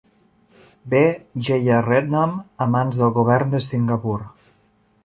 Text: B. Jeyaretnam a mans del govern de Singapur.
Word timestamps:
B. 0.93 1.01
Jeyaretnam 1.49 2.35
a 2.67 2.71
mans 2.77 3.03
del 3.03 3.17
govern 3.21 3.57
de 3.57 3.63
Singapur. 3.71 4.19